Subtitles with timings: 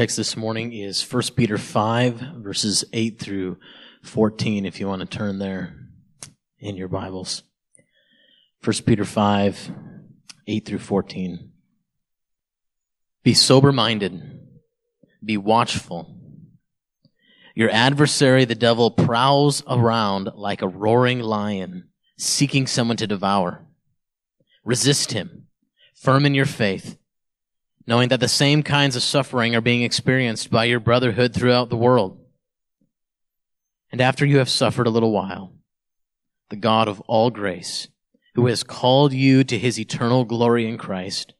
[0.00, 3.58] text this morning is 1 Peter 5, verses 8 through
[4.02, 5.76] 14, if you want to turn there
[6.58, 7.42] in your Bibles.
[8.64, 9.70] 1 Peter 5,
[10.46, 11.50] 8 through 14.
[13.22, 14.40] Be sober minded,
[15.22, 16.16] be watchful.
[17.54, 23.66] Your adversary, the devil, prowls around like a roaring lion, seeking someone to devour.
[24.64, 25.48] Resist him,
[25.94, 26.96] firm in your faith
[27.90, 31.76] knowing that the same kinds of suffering are being experienced by your brotherhood throughout the
[31.76, 32.16] world.
[33.90, 35.54] And after you have suffered a little while,
[36.50, 37.88] the God of all grace,
[38.36, 41.34] who has called you to his eternal glory in Christ,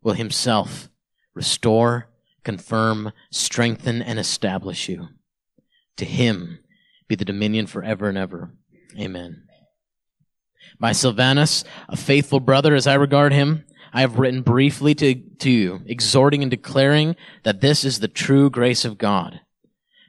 [0.00, 0.88] will himself
[1.34, 2.08] restore,
[2.44, 5.08] confirm, strengthen, and establish you.
[5.96, 6.60] To him
[7.08, 8.54] be the dominion forever and ever.
[8.96, 9.42] Amen.
[10.78, 15.50] By Silvanus, a faithful brother as I regard him, I have written briefly to, to
[15.50, 19.40] you, exhorting and declaring that this is the true grace of God.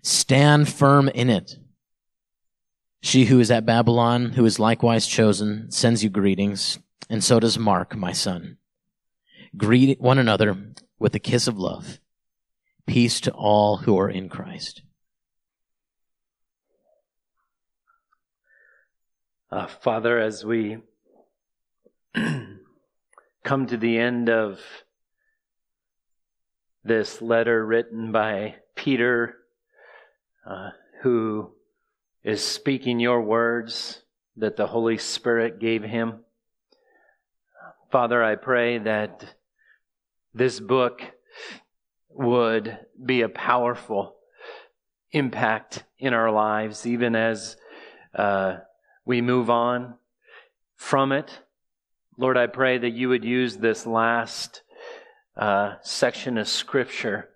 [0.04, 1.58] Stand firm in it.
[3.02, 6.78] She who is at Babylon, who is likewise chosen, sends you greetings,
[7.10, 8.58] and so does Mark, my son.
[9.58, 10.56] Greet one another
[11.00, 12.00] with a kiss of love.
[12.86, 14.84] Peace to all who are in Christ.
[19.52, 20.78] Uh, Father, as we
[23.44, 24.60] come to the end of
[26.84, 29.38] this letter written by Peter,
[30.46, 30.70] uh,
[31.02, 31.52] who
[32.24, 34.02] is speaking your words
[34.38, 36.20] that the Holy Spirit gave him.
[37.92, 39.36] Father, I pray that
[40.34, 41.02] this book
[42.10, 44.16] would be a powerful
[45.12, 47.58] impact in our lives, even as
[48.16, 48.58] uh,
[49.06, 49.96] we move on
[50.76, 51.42] from it
[52.22, 54.62] Lord, I pray that you would use this last
[55.36, 57.30] uh, section of Scripture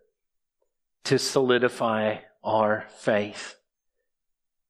[1.06, 3.56] to solidify our faith.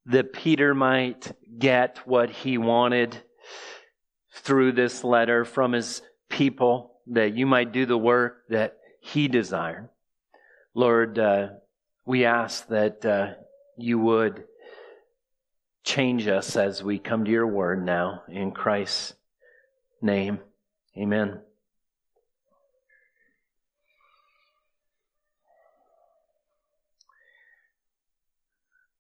[0.05, 3.21] That Peter might get what he wanted
[4.36, 9.89] through this letter from his people, that you might do the work that he desired.
[10.73, 11.47] Lord, uh,
[12.05, 13.33] we ask that uh,
[13.77, 14.45] you would
[15.83, 19.15] change us as we come to your word now in Christ's
[20.05, 20.39] name.
[20.98, 21.42] Amen.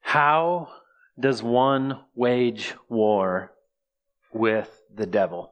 [0.01, 0.69] How
[1.19, 3.53] does one wage war
[4.33, 5.51] with the devil?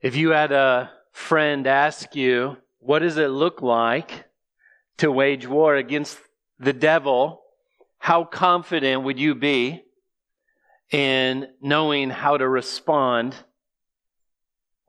[0.00, 4.24] If you had a friend ask you, what does it look like
[4.98, 6.18] to wage war against
[6.58, 7.42] the devil?
[7.98, 9.82] How confident would you be
[10.90, 13.34] in knowing how to respond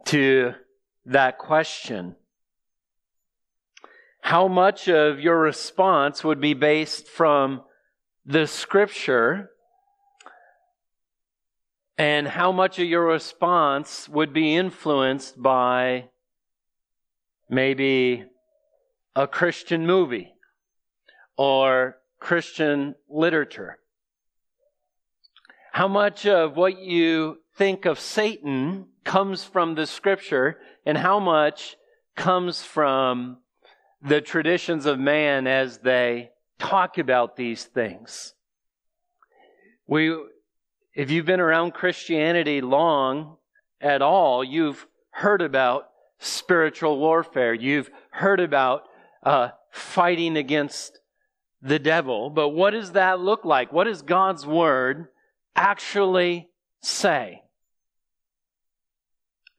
[0.05, 0.53] to
[1.05, 2.15] that question.
[4.21, 7.61] How much of your response would be based from
[8.25, 9.51] the scripture
[11.97, 16.09] and how much of your response would be influenced by
[17.49, 18.25] maybe
[19.15, 20.33] a Christian movie
[21.37, 23.80] or Christian literature?
[25.71, 31.77] How much of what you think of Satan comes from the scripture and how much
[32.17, 33.37] comes from
[34.01, 38.33] the traditions of man as they talk about these things?
[39.87, 40.13] We,
[40.93, 43.37] if you've been around Christianity long
[43.79, 45.85] at all, you've heard about
[46.19, 47.53] spiritual warfare.
[47.53, 48.83] You've heard about
[49.23, 50.99] uh, fighting against
[51.61, 52.29] the devil.
[52.29, 53.71] But what does that look like?
[53.71, 55.07] What is God's word
[55.61, 56.49] actually
[56.81, 57.43] say?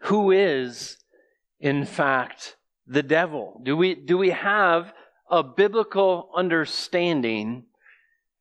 [0.01, 0.99] Who is,
[1.61, 2.57] in fact,
[2.89, 3.61] the devil?
[3.63, 4.93] Do we, do we have
[5.31, 7.67] a biblical understanding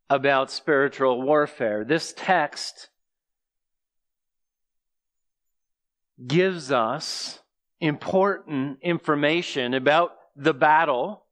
[0.09, 1.85] about spiritual warfare?
[1.85, 2.89] This text
[6.25, 7.39] gives us
[7.79, 11.25] important information about the battle,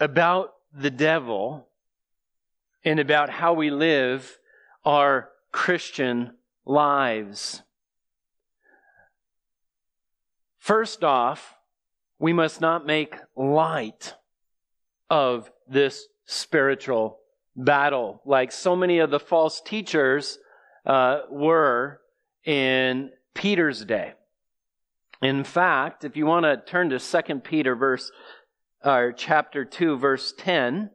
[0.00, 1.68] about the devil,
[2.84, 4.36] and about how we live
[4.86, 6.30] our Christian
[6.64, 7.62] lives.
[10.58, 11.54] First off,
[12.18, 14.14] we must not make light
[15.10, 17.18] of this spiritual
[17.56, 20.38] battle, like so many of the false teachers
[20.86, 22.00] uh, were
[22.44, 24.14] in Peter's day.
[25.22, 28.10] In fact, if you want to turn to 2 Peter verse
[28.84, 30.90] or chapter 2 verse 10,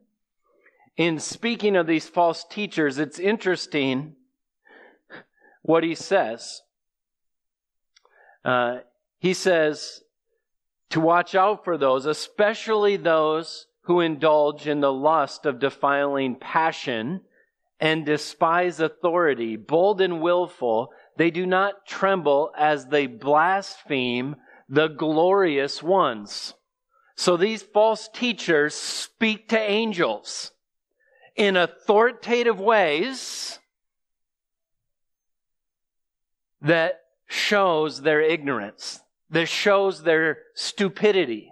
[0.97, 4.15] in speaking of these false teachers, it's interesting
[5.61, 6.61] what he says.
[8.43, 8.79] Uh,
[9.19, 10.01] he says,
[10.89, 17.21] to watch out for those, especially those who indulge in the lust of defiling passion
[17.79, 24.35] and despise authority, bold and willful, they do not tremble as they blaspheme
[24.69, 26.53] the glorious ones.
[27.15, 30.51] So these false teachers speak to angels
[31.35, 33.59] in authoritative ways
[36.61, 38.99] that shows their ignorance,
[39.29, 41.51] that shows their stupidity.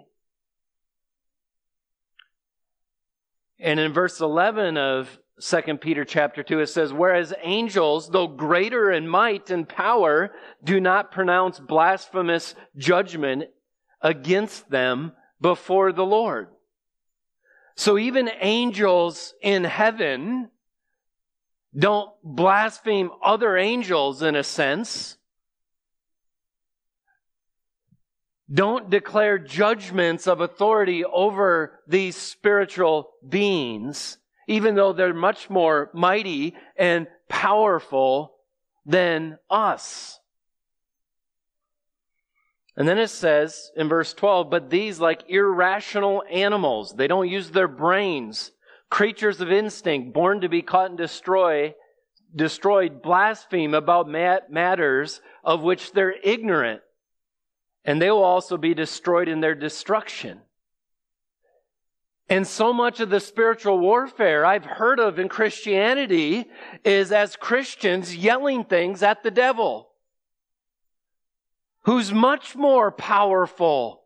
[3.58, 8.90] And in verse 11 of 2 Peter chapter 2, it says, Whereas angels, though greater
[8.90, 10.32] in might and power,
[10.62, 13.44] do not pronounce blasphemous judgment
[14.02, 16.48] against them before the Lord.
[17.74, 20.50] So even angels in heaven
[21.76, 25.16] don't blaspheme other angels in a sense.
[28.52, 34.18] Don't declare judgments of authority over these spiritual beings
[34.50, 38.34] even though they're much more mighty and powerful
[38.84, 40.19] than us.
[42.76, 47.50] And then it says in verse 12, but these like irrational animals, they don't use
[47.50, 48.52] their brains,
[48.88, 51.74] creatures of instinct, born to be caught and destroy,
[52.34, 56.80] destroyed, blaspheme about matters of which they're ignorant.
[57.84, 60.40] And they will also be destroyed in their destruction.
[62.28, 66.44] And so much of the spiritual warfare I've heard of in Christianity
[66.84, 69.89] is as Christians yelling things at the devil,
[71.82, 74.02] who's much more powerful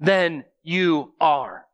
[0.00, 1.66] than you are.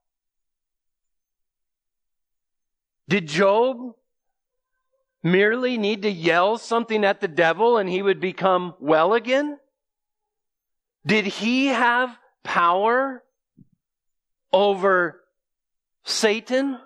[3.08, 3.94] Did Job
[5.22, 9.58] merely need to yell something at the devil and he would become well again?
[11.06, 13.22] Did he have power
[14.54, 15.20] over
[16.04, 16.78] Satan.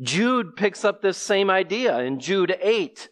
[0.00, 3.08] Jude picks up this same idea in Jude 8.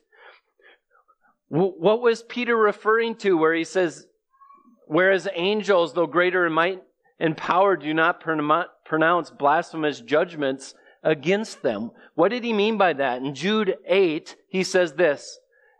[1.48, 4.06] What was Peter referring to where he says,
[4.86, 6.82] Whereas angels, though greater in might
[7.18, 8.22] and power, do not
[8.84, 11.90] pronounce blasphemous judgments against them?
[12.14, 13.22] What did he mean by that?
[13.22, 15.38] In Jude 8, he says this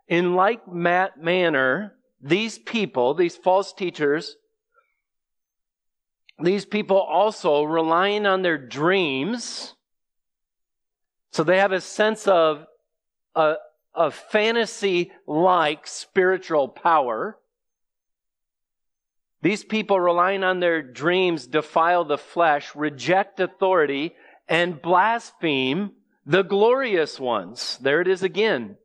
[0.09, 4.37] In like manner, these people, these false teachers,
[6.43, 9.75] these people also relying on their dreams.
[11.33, 12.65] So they have a sense of
[13.35, 13.55] a,
[13.99, 17.39] a fantasy like spiritual power.
[19.43, 24.15] These people relying on their dreams defile the flesh, reject authority,
[24.49, 25.93] and blaspheme
[26.25, 27.79] the glorious ones.
[27.81, 28.77] There it is again.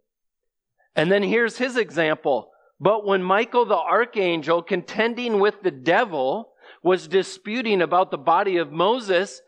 [0.96, 2.52] And then here's his example.
[2.80, 8.72] But when Michael the archangel, contending with the devil, was disputing about the body of
[8.72, 9.42] Moses,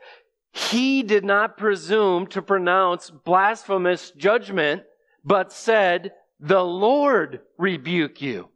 [0.54, 4.84] he did not presume to pronounce blasphemous judgment,
[5.26, 8.50] but said, the Lord rebuke you.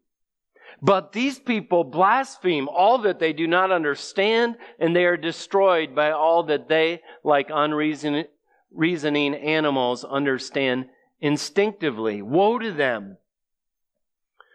[0.82, 6.12] But these people blaspheme all that they do not understand, and they are destroyed by
[6.12, 8.26] all that they, like unreasoning
[8.72, 10.86] reasoning animals, understand
[11.20, 12.22] instinctively.
[12.22, 13.18] Woe to them!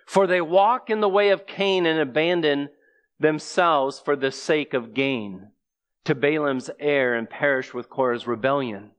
[0.06, 2.68] For they walk in the way of Cain and abandon
[3.18, 5.48] themselves for the sake of gain
[6.04, 8.93] to Balaam's heir and perish with Korah's rebellion.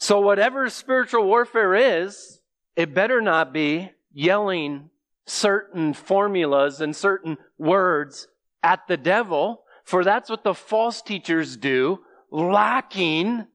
[0.00, 2.40] So whatever spiritual warfare is,
[2.74, 4.88] it better not be yelling
[5.26, 8.26] certain formulas and certain words
[8.62, 13.46] at the devil, for that's what the false teachers do, lacking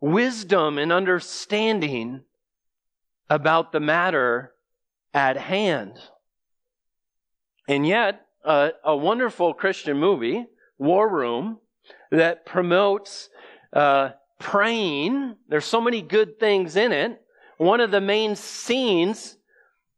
[0.00, 2.22] wisdom and understanding
[3.28, 4.54] about the matter
[5.12, 5.98] at hand.
[7.68, 10.46] And yet, a, a wonderful Christian movie,
[10.78, 11.58] War Room,
[12.10, 13.28] that promotes
[13.74, 15.36] uh, praying.
[15.48, 17.20] There's so many good things in it.
[17.58, 19.36] One of the main scenes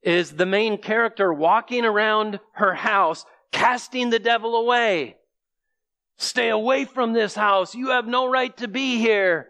[0.03, 5.17] is the main character walking around her house, casting the devil away.
[6.17, 7.75] Stay away from this house.
[7.75, 9.49] You have no right to be here.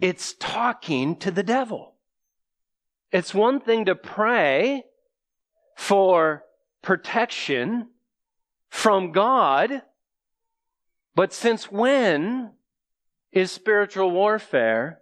[0.00, 1.94] It's talking to the devil.
[3.12, 4.84] It's one thing to pray
[5.76, 6.44] for
[6.82, 7.88] protection
[8.68, 9.82] from God.
[11.14, 12.52] But since when
[13.32, 15.00] is spiritual warfare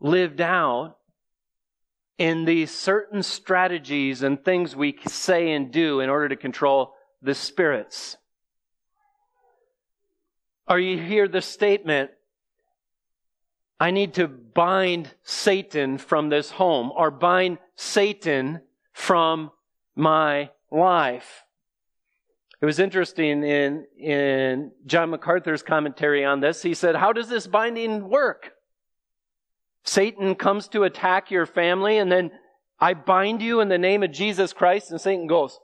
[0.00, 0.96] lived out
[2.18, 7.34] in these certain strategies and things we say and do in order to control the
[7.34, 8.16] spirits?
[10.68, 12.10] Or you hear the statement,
[13.80, 18.60] I need to bind Satan from this home or bind Satan
[18.92, 19.50] from
[19.96, 21.43] my life.
[22.64, 26.62] It was interesting in, in John MacArthur's commentary on this.
[26.62, 28.52] He said, How does this binding work?
[29.82, 32.30] Satan comes to attack your family, and then
[32.80, 35.60] I bind you in the name of Jesus Christ, and Satan goes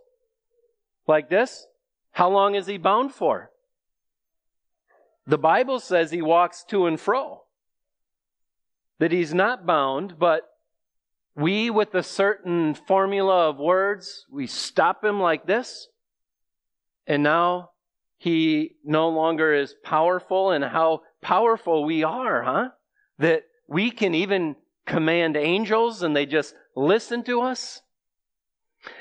[1.06, 1.66] like this.
[2.10, 3.50] How long is he bound for?
[5.26, 7.44] The Bible says he walks to and fro.
[8.98, 10.42] That he's not bound, but
[11.34, 15.88] we, with a certain formula of words, we stop him like this,
[17.06, 17.70] and now
[18.18, 22.68] he no longer is powerful, and how powerful we are, huh?
[23.18, 27.80] That we can even command angels and they just listen to us.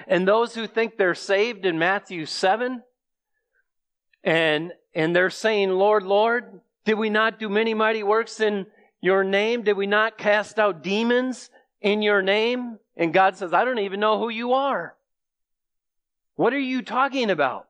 [0.08, 2.84] And those who think they're saved in Matthew 7,
[4.24, 8.68] and, and they're saying, Lord, Lord, did we not do many mighty works in
[9.01, 9.63] your name?
[9.63, 11.50] Did we not cast out demons
[11.82, 12.77] in your name?
[12.98, 14.96] And God says, I don't even know who you are.
[16.36, 17.69] What are you talking about?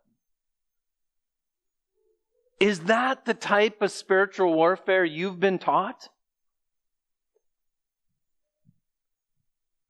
[2.60, 6.10] Is that the type of spiritual warfare you've been taught?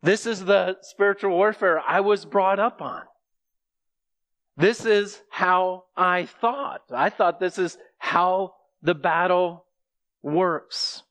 [0.01, 3.03] This is the spiritual warfare I was brought up on.
[4.55, 6.83] This is how I thought.
[6.93, 9.65] I thought this is how the battle
[10.21, 11.03] works.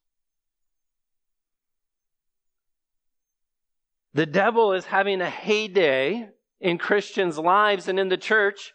[4.15, 6.29] The devil is having a heyday
[6.61, 8.75] in Christians' lives and in the church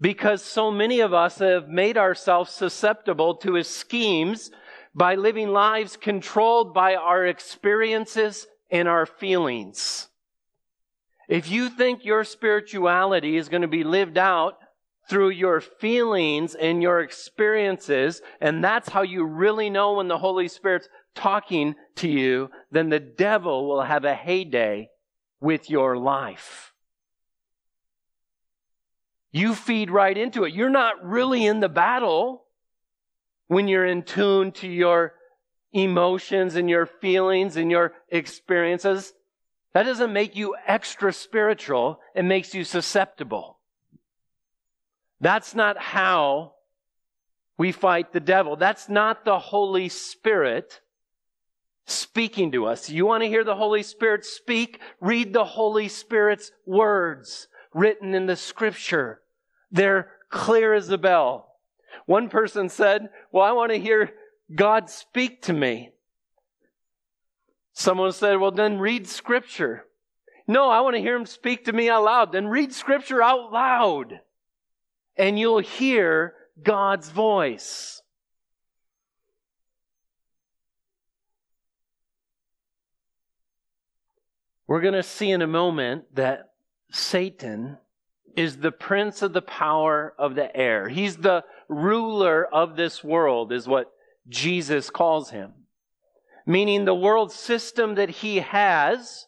[0.00, 4.50] because so many of us have made ourselves susceptible to his schemes
[4.94, 10.08] by living lives controlled by our experiences and our feelings.
[11.28, 14.58] If you think your spirituality is going to be lived out
[15.08, 20.48] through your feelings and your experiences, and that's how you really know when the Holy
[20.48, 24.88] Spirit's talking to you, then the devil will have a heyday
[25.40, 26.72] with your life.
[29.36, 30.54] You feed right into it.
[30.54, 32.44] You're not really in the battle
[33.48, 35.12] when you're in tune to your
[35.74, 39.12] emotions and your feelings and your experiences.
[39.74, 43.58] That doesn't make you extra spiritual, it makes you susceptible.
[45.20, 46.54] That's not how
[47.58, 48.56] we fight the devil.
[48.56, 50.80] That's not the Holy Spirit
[51.84, 52.88] speaking to us.
[52.88, 54.80] You want to hear the Holy Spirit speak?
[54.98, 59.20] Read the Holy Spirit's words written in the scripture.
[59.70, 61.56] They're clear as a bell.
[62.06, 64.12] One person said, Well, I want to hear
[64.54, 65.90] God speak to me.
[67.72, 69.84] Someone said, Well, then read Scripture.
[70.46, 72.32] No, I want to hear him speak to me out loud.
[72.32, 74.20] Then read Scripture out loud,
[75.16, 78.00] and you'll hear God's voice.
[84.68, 86.50] We're going to see in a moment that
[86.90, 87.78] Satan
[88.36, 90.88] is the prince of the power of the air.
[90.88, 93.90] He's the ruler of this world, is what
[94.28, 95.52] Jesus calls him
[96.46, 99.26] meaning the world system that he has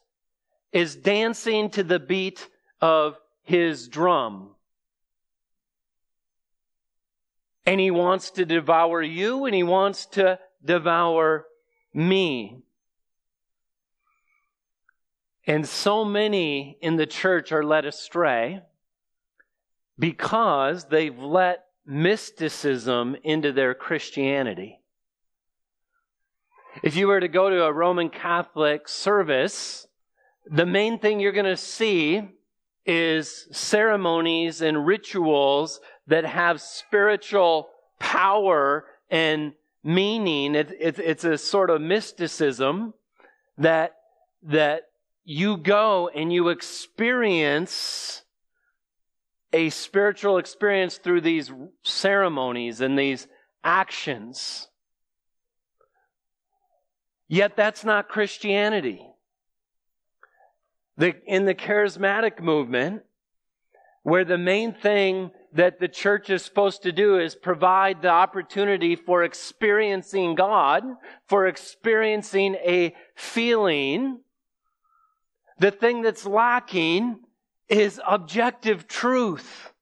[0.72, 2.48] is dancing to the beat
[2.80, 4.50] of his drum.
[7.66, 11.46] And he wants to devour you and he wants to devour
[11.92, 12.62] me.
[15.46, 18.62] And so many in the church are led astray
[19.98, 24.80] because they've let mysticism into their Christianity.
[26.82, 29.86] If you were to go to a Roman Catholic service,
[30.46, 32.22] the main thing you're going to see
[32.86, 39.52] is ceremonies and rituals that have spiritual power and
[39.82, 40.54] meaning.
[40.54, 42.94] It, it, it's a sort of mysticism
[43.58, 43.96] that,
[44.44, 44.82] that
[45.24, 48.22] you go and you experience
[49.52, 51.50] a spiritual experience through these
[51.82, 53.26] ceremonies and these
[53.64, 54.68] actions.
[57.28, 59.06] Yet that's not Christianity.
[60.96, 63.02] The, in the charismatic movement,
[64.02, 68.96] where the main thing that the church is supposed to do is provide the opportunity
[68.96, 70.82] for experiencing God,
[71.26, 74.20] for experiencing a feeling,
[75.58, 77.20] the thing that's lacking
[77.68, 79.72] is objective truth.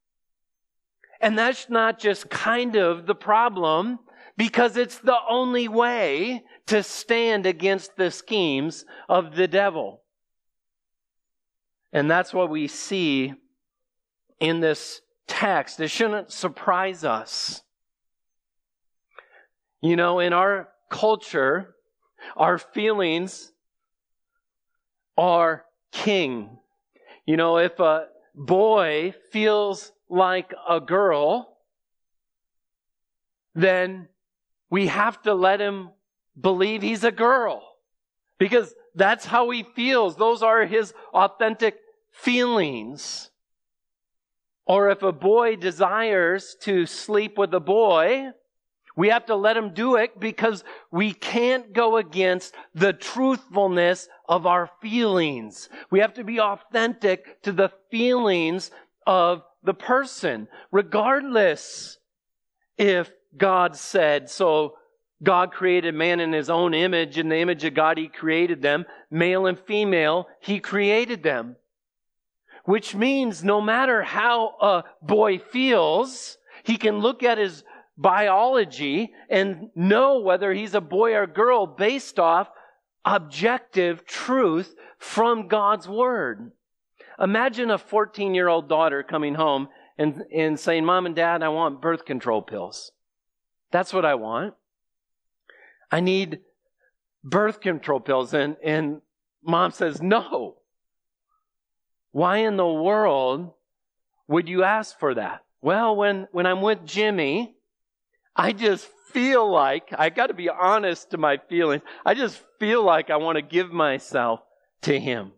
[1.21, 3.99] And that's not just kind of the problem,
[4.37, 10.02] because it's the only way to stand against the schemes of the devil.
[11.93, 13.33] And that's what we see
[14.38, 15.81] in this text.
[15.81, 17.62] It shouldn't surprise us.
[19.81, 21.75] You know, in our culture,
[22.37, 23.52] our feelings
[25.16, 26.59] are king.
[27.26, 31.59] You know, if a boy feels like a girl,
[33.54, 34.09] then
[34.71, 35.90] we have to let him
[36.40, 37.62] believe he's a girl.
[38.38, 40.16] Because that's how he feels.
[40.16, 41.78] Those are his authentic
[42.12, 43.30] feelings.
[44.66, 48.30] Or if a boy desires to sleep with a boy,
[48.97, 54.47] we have to let him do it because we can't go against the truthfulness of
[54.47, 55.69] our feelings.
[55.91, 58.71] We have to be authentic to the feelings
[59.07, 61.99] of the person, regardless
[62.79, 64.79] if God said, so
[65.23, 67.19] God created man in his own image.
[67.19, 68.87] In the image of God, he created them.
[69.11, 71.57] Male and female, he created them.
[72.65, 77.62] Which means no matter how a boy feels, he can look at his
[77.97, 82.49] biology and know whether he's a boy or girl based off
[83.05, 86.53] objective truth from God's Word.
[87.19, 91.49] Imagine a 14 year old daughter coming home and, and saying, Mom and Dad, I
[91.49, 92.93] want birth control pills.
[93.71, 94.55] That's what I want.
[95.91, 96.41] I need
[97.25, 98.35] birth control pills.
[98.35, 99.00] And, and
[99.43, 100.57] mom says, No.
[102.12, 103.53] Why in the world
[104.26, 105.45] would you ask for that?
[105.61, 107.56] Well, when, when I'm with Jimmy,
[108.37, 111.83] I just feel like, I got to be honest to my feelings.
[112.05, 114.40] I just feel like I want to give myself
[114.83, 115.33] to him.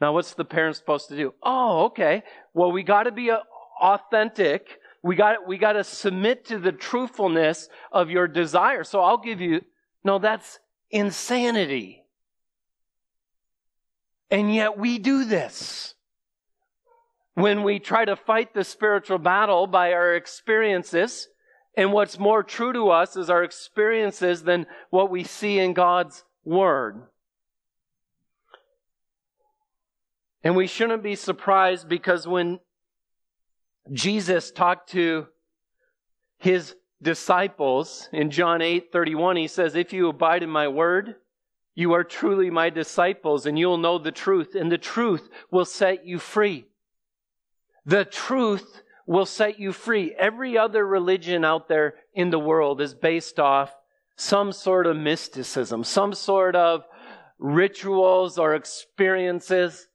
[0.00, 1.34] Now, what's the parent supposed to do?
[1.42, 2.22] Oh, okay.
[2.54, 3.38] Well, we got to be uh,
[3.80, 8.84] authentic we got, we got to submit to the truthfulness of your desire.
[8.84, 9.62] So I'll give you,
[10.04, 10.58] no, that's
[10.90, 12.04] insanity.
[14.30, 15.94] And yet we do this.
[17.38, 21.28] When we try to fight the spiritual battle by our experiences,
[21.76, 26.24] and what's more true to us is our experiences than what we see in God's
[26.44, 27.02] Word.
[30.42, 32.58] And we shouldn't be surprised because when
[33.92, 35.28] Jesus talked to
[36.38, 39.36] his disciples in John 8 31.
[39.36, 41.16] He says, If you abide in my word,
[41.74, 46.04] you are truly my disciples, and you'll know the truth, and the truth will set
[46.04, 46.66] you free.
[47.88, 50.14] The truth will set you free.
[50.16, 53.74] Every other religion out there in the world is based off
[54.14, 56.84] some sort of mysticism, some sort of
[57.38, 59.88] rituals or experiences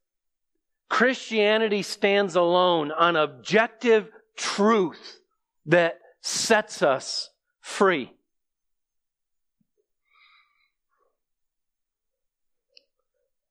[0.93, 5.19] Christianity stands alone on objective truth
[5.65, 8.11] that sets us free.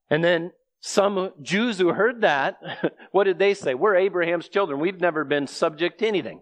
[0.08, 0.52] And then
[0.84, 2.58] some Jews who heard that,
[3.12, 3.72] what did they say?
[3.74, 4.80] We're Abraham's children.
[4.80, 6.40] We've never been subject to anything.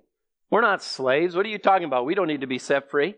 [0.48, 1.36] We're not slaves.
[1.36, 2.06] What are you talking about?
[2.06, 3.16] We don't need to be set free.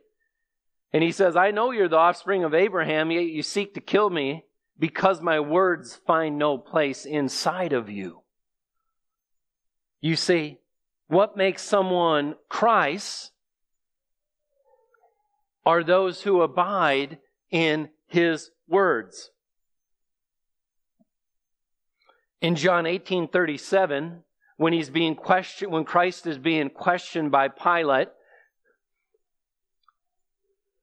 [0.93, 4.11] And he says, I know you're the offspring of Abraham, yet you seek to kill
[4.11, 4.45] me
[4.81, 8.23] because my words find no place inside of you.
[10.01, 10.59] You see,
[11.07, 13.31] what makes someone Christ
[15.65, 17.19] are those who abide
[17.53, 19.31] in his words.
[22.43, 24.25] In John 18:37,
[24.57, 28.09] when he's being questioned when Christ is being questioned by Pilate,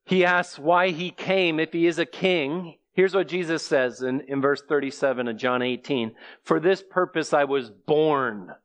[0.05, 2.77] he asks why he came if he is a king.
[2.93, 7.43] Here's what Jesus says in, in verse 37 of John 18 For this purpose I
[7.43, 8.55] was born,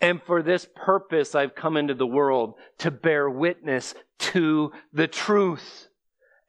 [0.00, 5.88] and for this purpose I've come into the world to bear witness to the truth.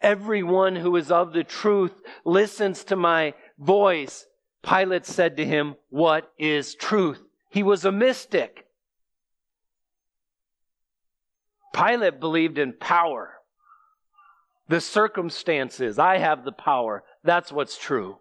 [0.02, 4.28] Everyone who is of the truth listens to my voice.
[4.64, 7.22] Pilate said to him, What is truth?
[7.50, 8.66] He was a mystic.
[11.74, 13.34] Pilate believed in power
[14.68, 16.00] the circumstances.
[16.00, 17.04] I have the power.
[17.24, 18.18] That's what's true.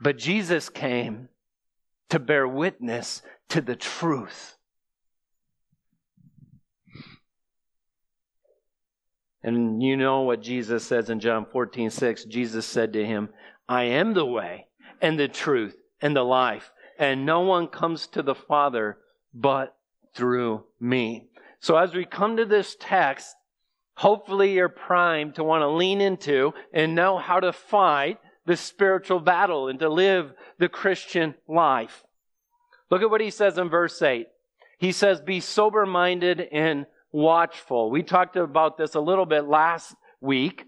[0.00, 1.28] But Jesus came
[2.10, 4.56] to bear witness to the truth.
[9.42, 12.24] And you know what Jesus says in John 14, 6.
[12.24, 13.28] Jesus said to him,
[13.68, 14.66] I am the way
[15.00, 18.98] and the truth and the life, and no one comes to the Father
[19.34, 19.76] but
[20.14, 21.28] through me.
[21.60, 23.34] So as we come to this text,
[23.94, 29.20] hopefully you're primed to want to lean into and know how to fight the spiritual
[29.20, 32.04] battle and to live the Christian life.
[32.90, 34.26] Look at what he says in verse 8.
[34.78, 37.90] He says, Be sober minded and watchful.
[37.90, 40.64] We talked about this a little bit last week.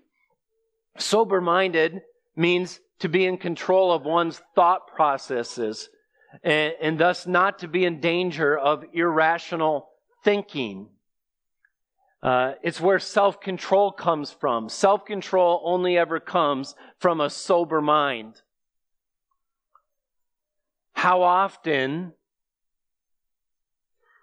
[0.98, 2.02] Sober minded
[2.36, 5.88] means to be in control of one's thought processes
[6.42, 9.88] and, and thus not to be in danger of irrational
[10.24, 10.88] thinking.
[12.22, 14.68] Uh, it's where self control comes from.
[14.68, 18.42] Self control only ever comes from a sober mind.
[20.92, 22.12] How often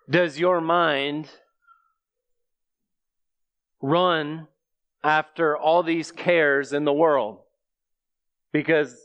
[0.07, 1.29] does your mind
[3.81, 4.47] run
[5.03, 7.39] after all these cares in the world?
[8.51, 8.95] Because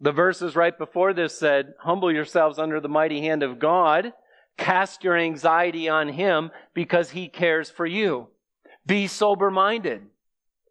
[0.00, 4.12] the verses right before this said, Humble yourselves under the mighty hand of God,
[4.56, 8.28] cast your anxiety on Him because He cares for you.
[8.86, 10.02] Be sober minded.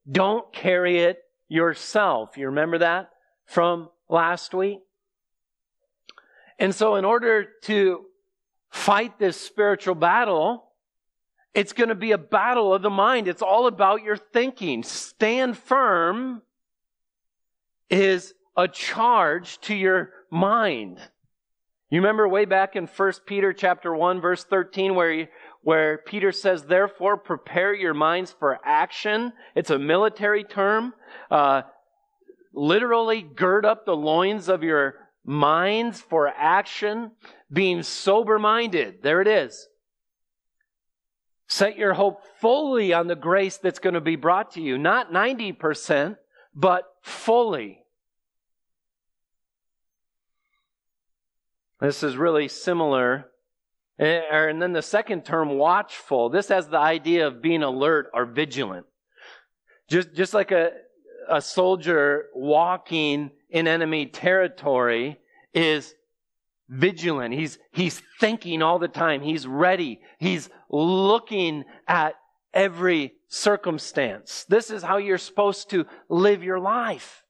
[0.09, 2.37] Don't carry it yourself.
[2.37, 3.09] You remember that
[3.45, 4.79] from last week?
[6.57, 8.05] And so, in order to
[8.69, 10.65] fight this spiritual battle,
[11.53, 13.27] it's going to be a battle of the mind.
[13.27, 14.83] It's all about your thinking.
[14.83, 16.41] Stand firm
[17.89, 20.99] is a charge to your mind.
[21.89, 25.27] You remember way back in 1 Peter chapter 1 verse 13 where he,
[25.61, 29.33] where Peter says, therefore prepare your minds for action.
[29.55, 30.93] It's a military term.
[31.31, 31.63] Uh,
[32.53, 37.11] literally gird up the loins of your minds for action,
[37.51, 39.01] being sober minded.
[39.01, 39.67] There it is.
[41.47, 44.77] Set your hope fully on the grace that's going to be brought to you.
[44.77, 46.17] Not 90%,
[46.53, 47.78] but fully.
[51.79, 53.27] This is really similar.
[53.99, 56.29] Eh, and then the second term, watchful.
[56.29, 58.85] This has the idea of being alert or vigilant.
[59.89, 60.71] Just, just like a,
[61.29, 65.19] a soldier walking in enemy territory
[65.53, 65.95] is
[66.67, 67.33] vigilant.
[67.33, 69.21] He's, he's thinking all the time.
[69.21, 70.01] He's ready.
[70.19, 72.15] He's looking at
[72.53, 74.45] every circumstance.
[74.47, 77.23] This is how you're supposed to live your life.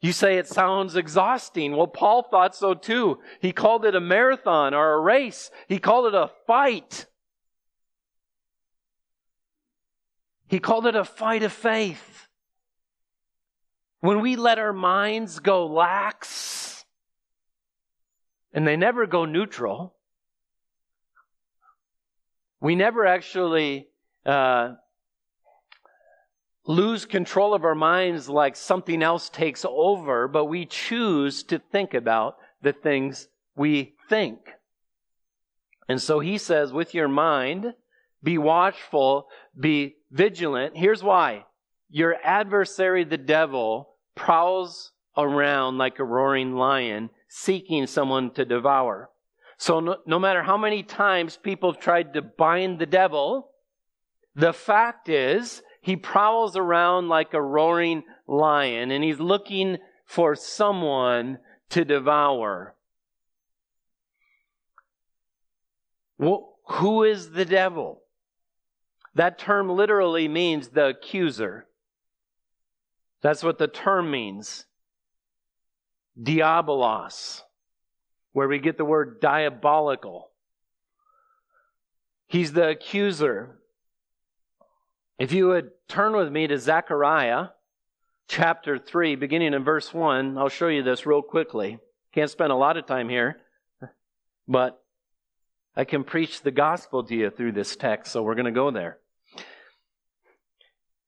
[0.00, 1.74] You say it sounds exhausting.
[1.74, 3.18] Well, Paul thought so too.
[3.40, 5.50] He called it a marathon or a race.
[5.68, 7.06] He called it a fight.
[10.48, 12.28] He called it a fight of faith.
[14.00, 16.84] When we let our minds go lax,
[18.52, 19.96] and they never go neutral,
[22.60, 23.88] we never actually
[24.24, 24.74] uh,
[26.66, 31.94] lose control of our minds like something else takes over, but we choose to think
[31.94, 34.38] about the things we think.
[35.88, 37.74] And so he says, with your mind,
[38.22, 40.76] be watchful, be vigilant.
[40.76, 41.44] Here's why.
[41.88, 49.10] Your adversary, the devil, prowls around like a roaring lion, seeking someone to devour.
[49.58, 53.50] So no, no matter how many times people have tried to bind the devil,
[54.34, 61.38] the fact is he prowls around like a roaring lion and he's looking for someone
[61.70, 62.74] to devour.
[66.18, 68.02] Well, who is the devil?
[69.14, 71.68] That term literally means the accuser.
[73.22, 74.66] That's what the term means.
[76.20, 77.42] Diabolos
[78.32, 80.32] where we get the word diabolical.
[82.26, 83.60] He's the accuser.
[85.18, 87.48] If you would turn with me to Zechariah
[88.28, 91.78] chapter 3, beginning in verse 1, I'll show you this real quickly.
[92.12, 93.38] Can't spend a lot of time here,
[94.46, 94.82] but
[95.74, 98.70] I can preach the gospel to you through this text, so we're going to go
[98.70, 98.98] there.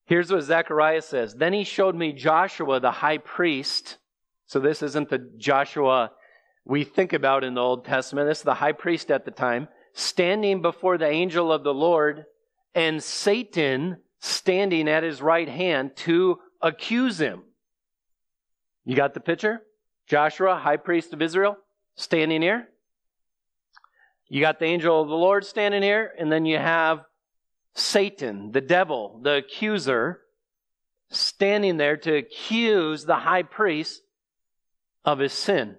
[0.07, 3.99] Here's what Zechariah says Then he showed me Joshua the high priest.
[4.47, 6.12] So this isn't the Joshua
[6.64, 8.27] we think about in the Old Testament.
[8.27, 12.25] This is the high priest at the time, standing before the angel of the Lord,
[12.74, 17.42] and Satan standing at his right hand to accuse him.
[18.85, 19.62] You got the picture?
[20.07, 21.57] Joshua, high priest of Israel,
[21.96, 22.68] standing here.
[24.28, 27.00] You got the angel of the Lord standing here, and then you have
[27.74, 30.20] Satan, the devil, the accuser,
[31.11, 34.02] standing there to accuse the high priest
[35.04, 35.76] of his sin.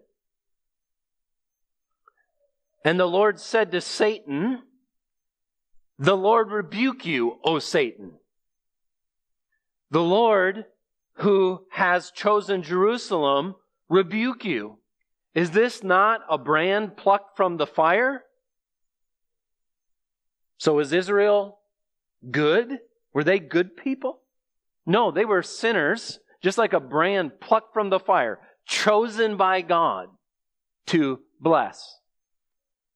[2.83, 4.63] And the Lord said to Satan,
[5.99, 8.13] The Lord rebuke you, O Satan.
[9.91, 10.65] The Lord
[11.15, 13.55] who has chosen Jerusalem
[13.89, 14.77] rebuke you.
[15.35, 18.23] Is this not a brand plucked from the fire?
[20.57, 21.59] So is Israel
[22.31, 22.79] good?
[23.13, 24.21] Were they good people?
[24.85, 30.07] No, they were sinners, just like a brand plucked from the fire, chosen by God
[30.87, 31.99] to bless.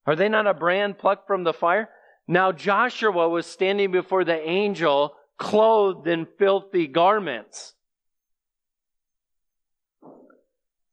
[0.05, 1.89] Are they not a brand plucked from the fire?
[2.27, 7.73] Now Joshua was standing before the angel, clothed in filthy garments.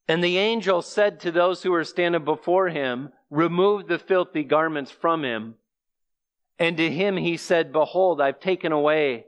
[0.08, 4.90] And the angel said to those who were standing before him, Remove the filthy garments
[4.90, 5.54] from him.
[6.58, 9.26] And to him he said, Behold, I've taken away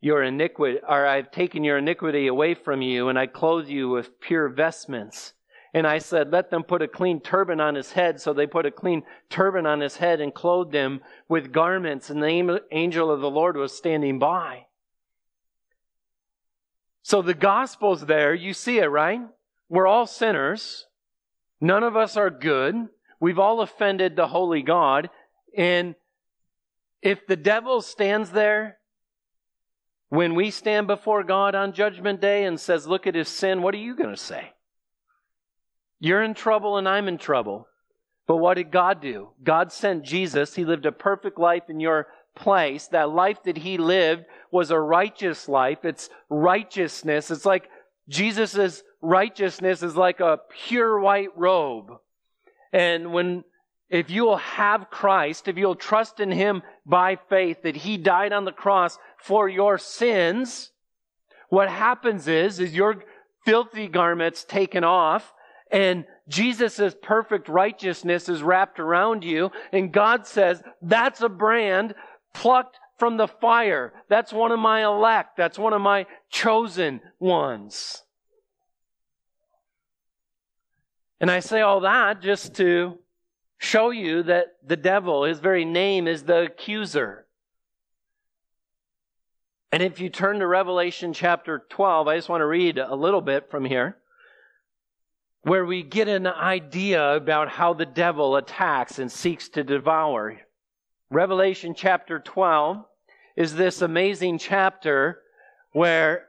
[0.00, 4.18] your iniquity, or I've taken your iniquity away from you, and I clothe you with
[4.18, 5.34] pure vestments.
[5.78, 8.20] And I said, Let them put a clean turban on his head.
[8.20, 12.10] So they put a clean turban on his head and clothed him with garments.
[12.10, 14.66] And the angel of the Lord was standing by.
[17.02, 18.34] So the gospel's there.
[18.34, 19.20] You see it, right?
[19.68, 20.88] We're all sinners.
[21.60, 22.88] None of us are good.
[23.20, 25.10] We've all offended the holy God.
[25.56, 25.94] And
[27.02, 28.78] if the devil stands there
[30.08, 33.76] when we stand before God on Judgment Day and says, Look at his sin, what
[33.76, 34.54] are you going to say?
[36.00, 37.66] You're in trouble and I'm in trouble.
[38.26, 39.30] But what did God do?
[39.42, 40.54] God sent Jesus.
[40.54, 42.86] He lived a perfect life in your place.
[42.88, 45.84] That life that he lived was a righteous life.
[45.84, 47.30] It's righteousness.
[47.30, 47.68] It's like
[48.08, 51.92] Jesus' righteousness is like a pure white robe.
[52.72, 53.44] And when,
[53.88, 58.32] if you will have Christ, if you'll trust in Him by faith that He died
[58.32, 60.70] on the cross for your sins,
[61.48, 63.02] what happens is, is your
[63.44, 65.32] filthy garments taken off
[65.70, 69.50] and Jesus' perfect righteousness is wrapped around you.
[69.72, 71.94] And God says, that's a brand
[72.34, 73.92] plucked from the fire.
[74.08, 75.36] That's one of my elect.
[75.36, 78.02] That's one of my chosen ones.
[81.20, 82.98] And I say all that just to
[83.58, 87.26] show you that the devil, his very name is the accuser.
[89.72, 93.20] And if you turn to Revelation chapter 12, I just want to read a little
[93.20, 93.98] bit from here,
[95.42, 100.36] where we get an idea about how the devil attacks and seeks to devour.
[101.10, 102.84] Revelation chapter 12
[103.36, 105.22] is this amazing chapter
[105.72, 106.26] where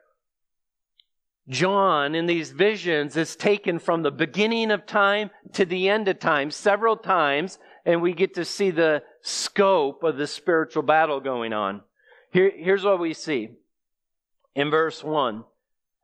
[1.49, 6.19] John in these visions is taken from the beginning of time to the end of
[6.19, 11.51] time several times, and we get to see the scope of the spiritual battle going
[11.51, 11.81] on.
[12.31, 13.49] Here, here's what we see
[14.53, 15.43] in verse 1.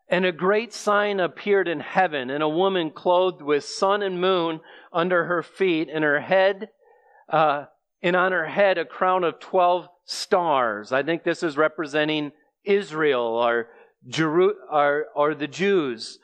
[0.07, 4.59] And a great sign appeared in heaven, and a woman clothed with sun and moon
[4.93, 6.69] under her feet, and her head,
[7.27, 7.65] uh,
[8.03, 10.91] and on her head a crown of 12 stars.
[10.91, 12.31] I think this is representing
[12.63, 13.69] Israel or
[14.07, 16.19] Jeru- or, or the Jews.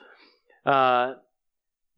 [0.65, 1.13] Uh,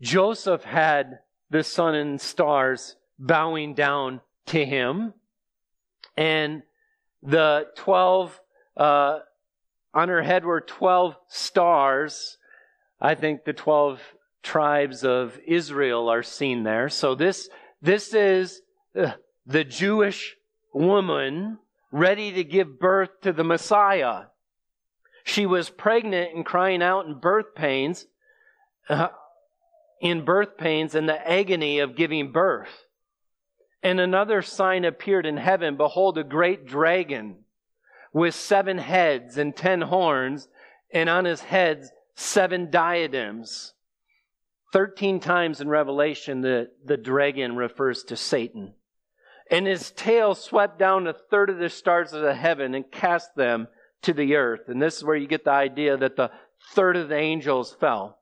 [0.02, 1.20] Joseph had
[1.50, 5.14] the sun and stars bowing down to him.
[6.16, 6.64] And
[7.22, 8.40] the 12,
[8.78, 9.20] uh,
[9.94, 12.38] on her head were 12 stars.
[13.00, 14.02] I think the 12
[14.42, 16.90] tribes of Israel are seen there.
[16.90, 17.50] So this,
[17.82, 18.62] this is
[18.96, 19.12] uh,
[19.46, 20.36] the Jewish
[20.74, 21.60] woman
[21.92, 24.24] ready to give birth to the Messiah.
[25.24, 28.08] She was pregnant and crying out in birth pains,
[28.90, 29.10] uh,
[30.02, 32.88] in birth pains and the agony of giving birth.
[33.82, 35.78] And another sign appeared in heaven.
[35.78, 37.43] Behold, a great dragon
[38.14, 40.48] with seven heads and ten horns,
[40.94, 43.74] and on his heads seven diadems.
[44.72, 48.74] Thirteen times in Revelation, the, the dragon refers to Satan.
[49.52, 53.36] And his tail swept down a third of the stars of the heaven and cast
[53.36, 53.68] them
[54.04, 54.62] to the earth.
[54.68, 56.32] And this is where you get the idea that the
[56.74, 58.20] third of the angels fell.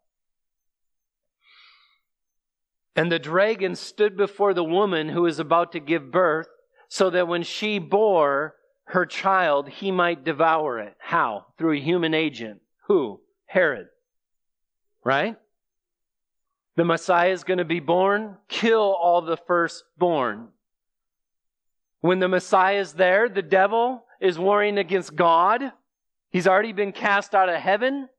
[2.95, 6.47] And the dragon stood before the woman who was about to give birth,
[6.89, 10.95] so that when she bore her child, he might devour it.
[10.99, 11.45] How?
[11.57, 12.61] Through a human agent.
[12.87, 13.21] Who?
[13.45, 13.87] Herod.
[15.03, 15.37] Right?
[16.75, 20.49] The Messiah is going to be born, kill all the firstborn.
[21.99, 25.71] When the Messiah is there, the devil is warring against God.
[26.29, 28.09] He's already been cast out of heaven.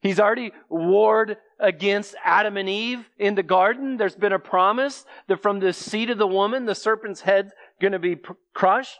[0.00, 3.96] He's already warred against Adam and Eve in the garden.
[3.96, 7.92] There's been a promise that from the seed of the woman, the serpent's head's going
[7.92, 8.18] to be
[8.52, 8.98] crushed.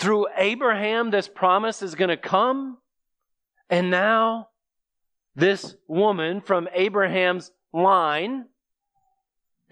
[0.00, 2.78] Through Abraham, this promise is going to come.
[3.68, 4.48] And now,
[5.36, 8.46] this woman from Abraham's line,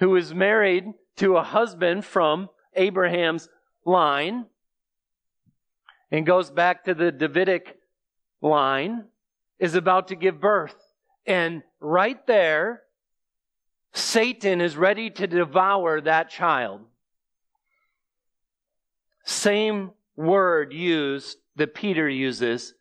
[0.01, 0.85] who is married
[1.17, 3.49] to a husband from Abraham's
[3.87, 4.45] line,
[6.11, 7.79] and goes back to the Davidic
[8.43, 9.05] line,
[9.59, 10.77] is about to give birth.
[11.25, 12.83] And right there,
[13.95, 16.83] Satan is ready to devour that child.
[19.25, 22.75] Same word used that Peter uses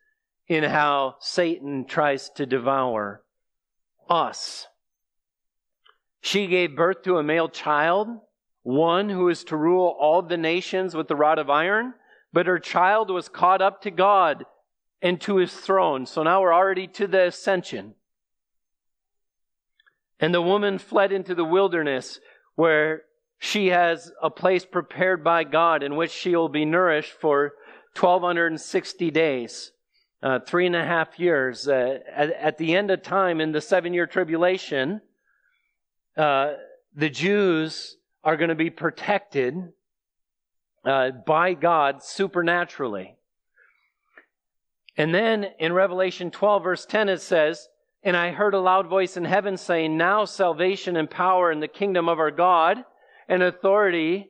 [0.47, 3.21] in how Satan tries to devour
[4.09, 4.67] us.
[6.21, 8.07] She gave birth to a male child,
[8.63, 11.93] one who is to rule all the nations with the rod of iron.
[12.33, 14.43] But her child was caught up to God
[15.01, 16.05] and to his throne.
[16.05, 17.93] So now we're already to the ascension.
[20.19, 22.19] And the woman fled into the wilderness
[22.55, 23.03] where
[23.39, 27.53] she has a place prepared by God in which she will be nourished for
[27.95, 29.71] 1260 days,
[30.23, 31.67] uh, three and a half years.
[31.67, 35.01] Uh, at, at the end of time in the seven year tribulation,
[36.15, 36.53] uh,
[36.95, 39.55] the Jews are going to be protected
[40.83, 43.15] uh, by God supernaturally.
[44.97, 47.67] And then in Revelation 12, verse 10, it says,
[48.03, 51.67] And I heard a loud voice in heaven saying, Now salvation and power in the
[51.67, 52.83] kingdom of our God
[53.27, 54.29] and authority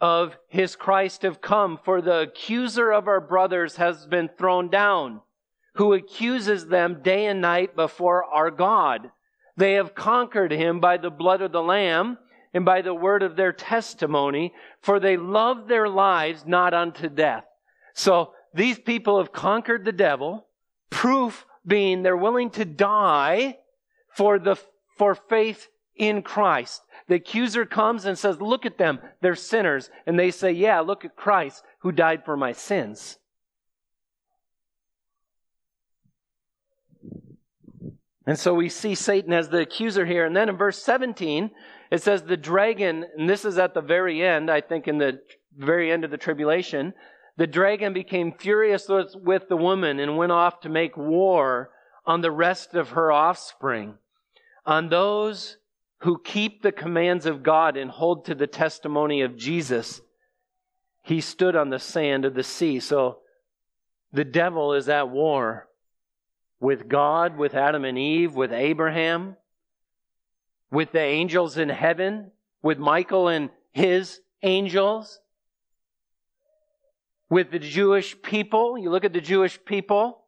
[0.00, 5.20] of his Christ have come, for the accuser of our brothers has been thrown down,
[5.76, 9.10] who accuses them day and night before our God.
[9.56, 12.18] They have conquered him by the blood of the Lamb
[12.52, 17.44] and by the word of their testimony, for they love their lives not unto death.
[17.94, 20.46] So these people have conquered the devil,
[20.90, 23.58] proof being they're willing to die
[24.14, 24.56] for the,
[24.96, 26.82] for faith in Christ.
[27.08, 29.90] The accuser comes and says, look at them, they're sinners.
[30.06, 33.18] And they say, yeah, look at Christ who died for my sins.
[38.26, 40.24] And so we see Satan as the accuser here.
[40.24, 41.50] And then in verse 17,
[41.90, 45.20] it says the dragon, and this is at the very end, I think in the
[45.56, 46.94] very end of the tribulation,
[47.36, 51.70] the dragon became furious with the woman and went off to make war
[52.06, 53.98] on the rest of her offspring,
[54.64, 55.58] on those
[56.04, 60.02] who keep the commands of God and hold to the testimony of Jesus.
[61.02, 62.78] He stood on the sand of the sea.
[62.78, 63.20] So
[64.12, 65.66] the devil is at war
[66.60, 69.36] with God, with Adam and Eve, with Abraham,
[70.70, 72.30] with the angels in heaven,
[72.62, 75.20] with Michael and his angels
[77.30, 78.76] with the Jewish people.
[78.76, 80.20] You look at the Jewish people.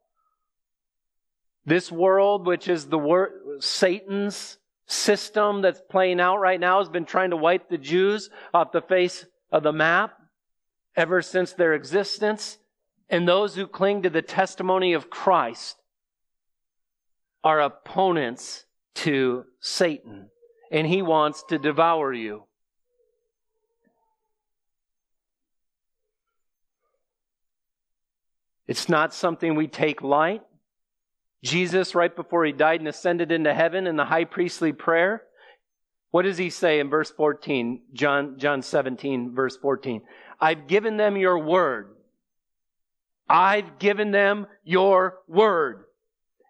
[1.67, 7.05] This world, which is the wor- Satan's system that's playing out right now, has been
[7.05, 10.17] trying to wipe the Jews off the face of the map
[10.95, 12.59] ever since their existence.
[13.09, 15.77] And those who cling to the testimony of Christ
[17.45, 18.65] are opponents
[18.97, 20.31] to Satan.
[20.73, 22.45] And he wants to devour you.
[28.67, 30.43] It's not something we take light.
[31.47, 35.23] Jesus, right before he died and ascended into heaven in the high priestly prayer,
[36.11, 37.83] what does he say in verse 14?
[37.93, 40.03] John, John 17, verse 14.
[40.41, 41.95] I've given them your word.
[43.29, 45.85] I've given them your word.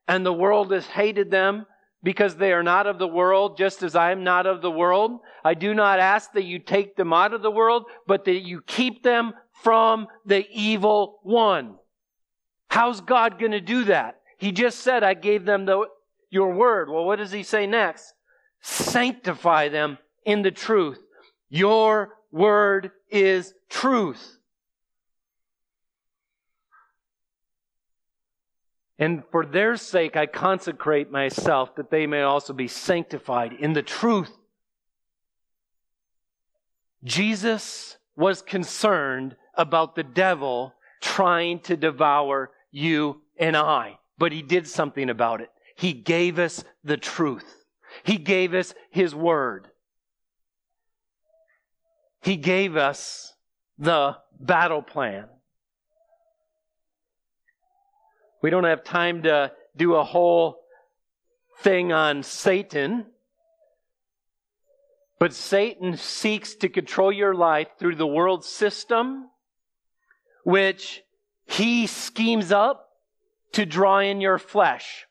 [0.09, 1.67] And the world has hated them
[2.03, 5.21] because they are not of the world, just as I am not of the world.
[5.45, 8.63] I do not ask that you take them out of the world, but that you
[8.63, 11.77] keep them from the evil one.
[12.69, 14.21] How's God going to do that?
[14.39, 15.87] He just said, I gave them the,
[16.31, 16.91] your word.
[16.91, 18.13] Well, what does he say next?
[18.61, 21.01] Sanctify them in the truth.
[21.49, 24.39] Your word is truth.
[28.99, 33.83] And for their sake, I consecrate myself that they may also be sanctified in the
[33.83, 34.33] truth.
[37.05, 43.99] Jesus was concerned about the devil trying to devour you, and I.
[44.19, 45.51] But he did something about it.
[45.77, 47.65] He gave us the truth.
[48.03, 49.69] He gave us his word.
[52.23, 53.35] He gave us
[53.79, 55.27] the battle plan.
[58.43, 60.61] We don't have time to do a whole
[61.61, 63.07] thing on Satan.
[65.19, 69.31] But Satan seeks to control your life through the world system,
[70.45, 71.03] which
[71.47, 72.86] he schemes up
[73.57, 75.07] to draw in your flesh.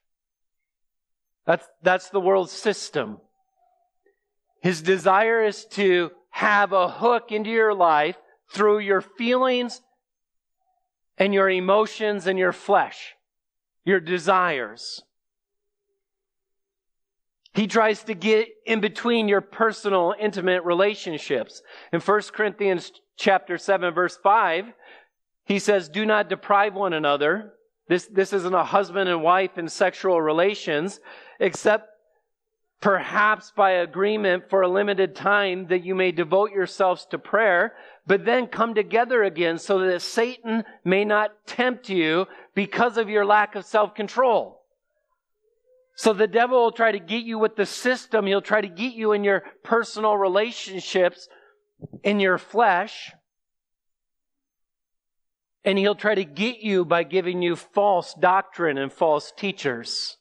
[1.47, 3.17] That's, that's the world's system.
[4.61, 8.15] His desire is to have a hook into your life
[8.53, 9.81] through your feelings
[11.17, 13.15] and your emotions and your flesh,
[13.83, 15.01] your desires.
[17.55, 21.63] He tries to get in between your personal, intimate relationships.
[21.91, 24.65] In 1 Corinthians chapter 7 verse 5,
[25.45, 27.51] he says, do not deprive one another.
[27.87, 30.99] This, this isn't a husband and wife in sexual relations,
[31.39, 31.89] except
[32.81, 37.73] perhaps by agreement for a limited time that you may devote yourselves to prayer,
[38.05, 43.25] but then come together again so that Satan may not tempt you because of your
[43.25, 44.61] lack of self-control.
[45.95, 48.27] So the devil will try to get you with the system.
[48.27, 51.29] He'll try to get you in your personal relationships,
[52.03, 53.13] in your flesh.
[55.65, 60.17] And he'll try to get you by giving you false doctrine and false teachers.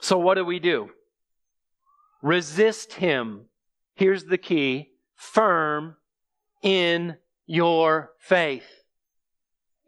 [0.00, 0.90] So what do we do?
[2.20, 3.42] Resist him.
[3.94, 4.90] Here's the key.
[5.14, 5.96] Firm
[6.62, 7.16] in
[7.46, 8.66] your faith.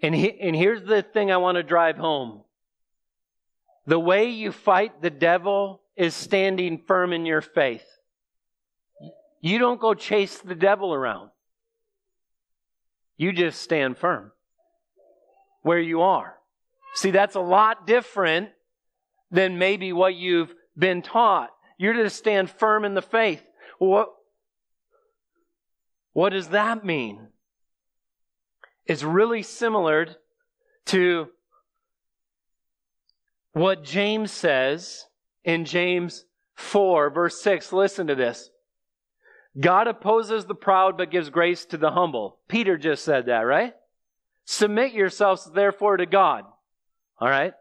[0.03, 2.43] And, he, and here's the thing I want to drive home.
[3.87, 7.85] The way you fight the devil is standing firm in your faith.
[9.41, 11.31] You don't go chase the devil around.
[13.21, 14.33] You just stand firm
[15.61, 16.37] where you are.
[16.95, 18.49] See, that's a lot different
[19.31, 21.51] than maybe what you've been taught.
[21.77, 23.43] You're to stand firm in the faith.
[23.79, 24.09] What,
[26.15, 27.29] what does that mean?
[28.87, 30.17] It's really similar
[30.87, 31.29] to
[33.53, 35.05] what James says
[35.45, 37.71] in James 4, verse 6.
[37.71, 38.49] Listen to this.
[39.59, 42.39] God opposes the proud but gives grace to the humble.
[42.49, 43.75] Peter just said that, right?
[44.45, 46.45] Submit yourselves therefore to God.
[47.19, 47.53] All right?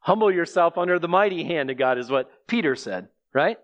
[0.00, 3.58] Humble yourself under the mighty hand of God is what Peter said, right?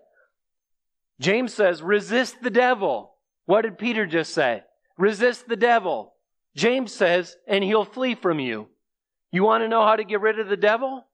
[1.19, 3.15] James says, resist the devil.
[3.45, 4.63] What did Peter just say?
[4.97, 6.13] Resist the devil.
[6.55, 8.67] James says, and he'll flee from you.
[9.31, 11.05] You want to know how to get rid of the devil?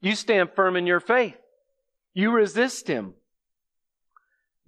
[0.00, 1.36] You stand firm in your faith.
[2.14, 3.14] You resist him.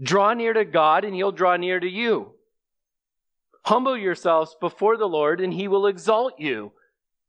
[0.02, 2.32] Draw near to God and he'll draw near to you.
[3.64, 6.72] Humble yourselves before the Lord and he will exalt you.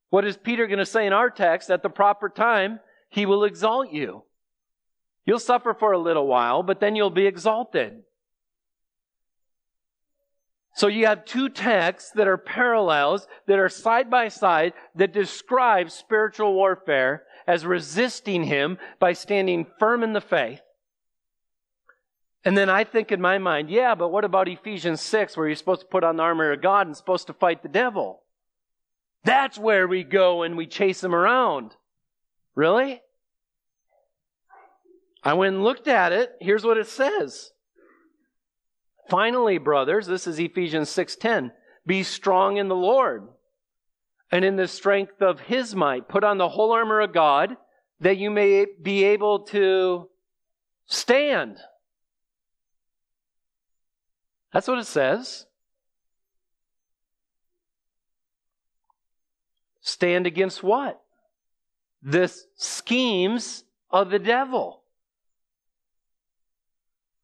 [0.09, 1.69] What is Peter going to say in our text?
[1.69, 4.23] At the proper time, he will exalt you.
[5.25, 8.03] You'll suffer for a little while, but then you'll be exalted.
[10.75, 15.89] So you have two texts that are parallels, that are side by side, that describe
[15.89, 20.61] spiritual warfare as resisting him by standing firm in the faith.
[22.45, 25.55] And then I think in my mind, yeah, but what about Ephesians 6 where you're
[25.55, 28.21] supposed to put on the armor of God and supposed to fight the devil?
[29.23, 31.75] That's where we go and we chase him around.
[32.53, 33.01] Really?
[35.23, 36.33] I went and looked at it.
[36.39, 37.49] Here's what it says.
[39.09, 41.51] Finally, brothers, this is Ephesians 6:10.
[41.87, 43.27] Be strong in the Lord
[44.31, 46.07] and in the strength of his might.
[46.07, 47.57] Put on the whole armor of God
[47.99, 50.09] that you may be able to
[50.85, 51.59] stand
[54.55, 55.47] that's what it says.
[59.81, 61.01] Stand against what?
[62.01, 64.81] The schemes of the devil.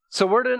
[0.09, 0.57] So we're to,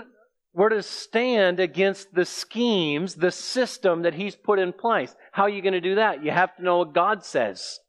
[0.54, 5.14] we're to stand against the schemes, the system that he's put in place.
[5.32, 6.24] How are you going to do that?
[6.24, 7.80] You have to know what God says.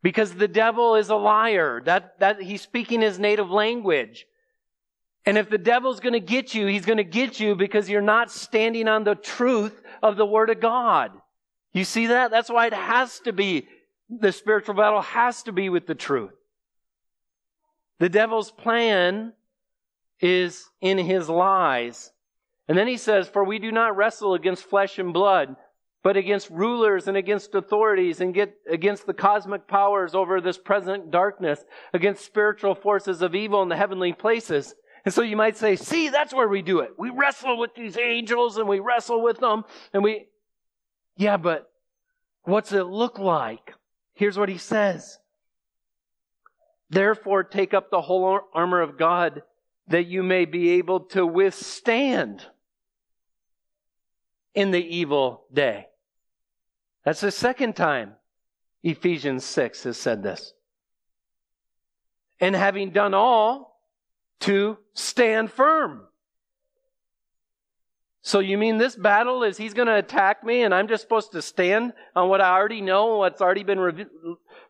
[0.00, 1.82] Because the devil is a liar.
[1.84, 4.26] That, that, he's speaking his native language.
[5.26, 8.00] And if the devil's going to get you, he's going to get you because you're
[8.00, 11.12] not standing on the truth of the Word of God.
[11.72, 12.30] You see that?
[12.30, 13.68] That's why it has to be,
[14.08, 16.32] the spiritual battle has to be with the truth.
[17.98, 19.34] The devil's plan
[20.20, 22.10] is in his lies.
[22.66, 25.54] And then he says, For we do not wrestle against flesh and blood,
[26.02, 31.10] but against rulers and against authorities and get against the cosmic powers over this present
[31.10, 31.62] darkness,
[31.92, 34.74] against spiritual forces of evil in the heavenly places.
[35.04, 36.90] And so you might say, see, that's where we do it.
[36.98, 40.26] We wrestle with these angels and we wrestle with them and we,
[41.16, 41.70] yeah, but
[42.42, 43.74] what's it look like?
[44.14, 45.18] Here's what he says.
[46.90, 49.42] Therefore, take up the whole armor of God
[49.88, 52.44] that you may be able to withstand
[54.54, 55.86] in the evil day.
[57.04, 58.14] That's the second time
[58.82, 60.52] Ephesians 6 has said this.
[62.40, 63.69] And having done all,
[64.40, 66.02] to stand firm.
[68.22, 71.32] So you mean this battle is he's going to attack me and I'm just supposed
[71.32, 74.06] to stand on what I already know, what's already been re-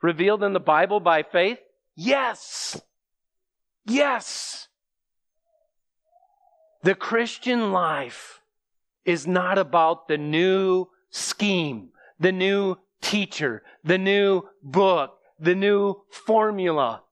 [0.02, 1.58] revealed in the Bible by faith?
[1.96, 2.80] Yes.
[3.84, 4.68] Yes.
[6.82, 8.40] The Christian life
[9.04, 17.02] is not about the new scheme, the new teacher, the new book, the new formula.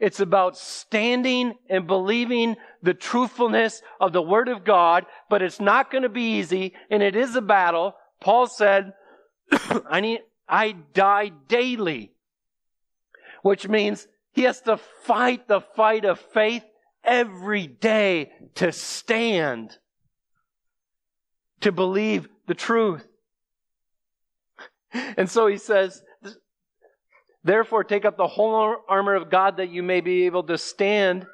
[0.00, 5.90] It's about standing and believing the truthfulness of the Word of God, but it's not
[5.90, 7.94] going to be easy, and it is a battle.
[8.20, 8.92] Paul said,
[9.88, 12.12] I need, I die daily,
[13.42, 16.64] which means he has to fight the fight of faith
[17.04, 19.78] every day to stand,
[21.60, 23.06] to believe the truth.
[24.92, 26.02] And so he says,
[27.44, 31.26] Therefore, take up the whole armor of God that you may be able to stand,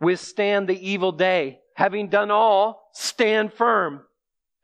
[0.00, 1.58] withstand the evil day.
[1.74, 4.02] Having done all, stand firm.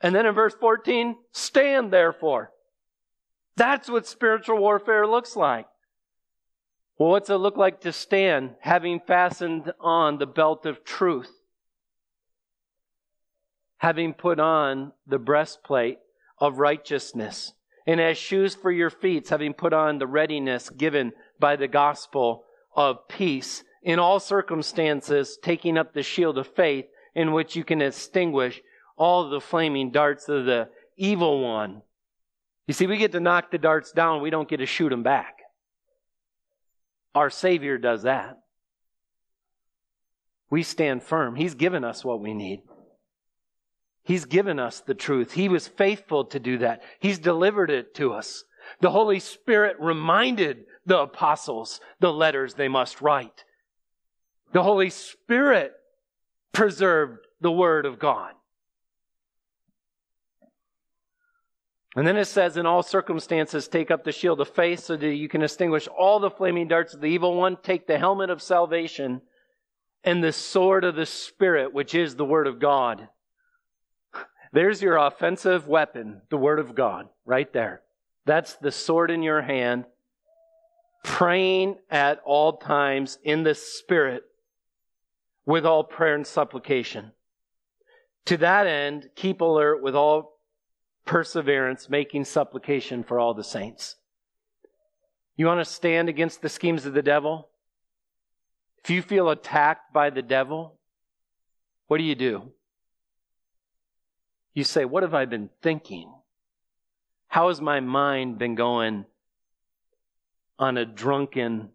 [0.01, 2.53] And then in verse 14, stand therefore.
[3.57, 5.67] That's what spiritual warfare looks like.
[6.99, 11.33] Well, what's it look like to stand, having fastened on the belt of truth?
[13.79, 15.99] Having put on the breastplate
[16.39, 17.53] of righteousness
[17.87, 22.45] and as shoes for your feet, having put on the readiness given by the gospel
[22.75, 27.83] of peace in all circumstances, taking up the shield of faith in which you can
[27.83, 28.63] extinguish
[28.97, 31.83] all the flaming darts of the evil one.
[32.67, 35.03] You see, we get to knock the darts down, we don't get to shoot them
[35.03, 35.35] back.
[37.15, 38.39] Our Savior does that.
[40.51, 41.37] We stand firm.
[41.37, 42.63] He's given us what we need.
[44.05, 45.33] He's given us the truth.
[45.33, 46.83] He was faithful to do that.
[47.01, 48.45] He's delivered it to us.
[48.81, 53.45] The Holy Spirit reminded the apostles the letters they must write.
[54.53, 55.73] The Holy Spirit
[56.53, 58.33] preserved the Word of God.
[61.97, 65.15] And then it says, in all circumstances, take up the shield of faith so that
[65.15, 67.57] you can extinguish all the flaming darts of the evil one.
[67.63, 69.23] Take the helmet of salvation
[70.03, 73.09] and the sword of the Spirit, which is the Word of God.
[74.55, 77.83] There's your offensive weapon, the Word of God, right there.
[78.25, 79.85] That's the sword in your hand.
[81.03, 84.23] Praying at all times in the Spirit
[85.45, 87.11] with all prayer and supplication.
[88.27, 90.39] To that end, keep alert with all
[91.05, 93.97] perseverance, making supplication for all the saints.
[95.37, 97.49] You want to stand against the schemes of the devil?
[98.85, 100.79] If you feel attacked by the devil,
[101.89, 102.53] what do you do?
[104.55, 106.13] You say, What have I been thinking?
[107.27, 109.05] How has my mind been going
[110.59, 111.71] on a drunken,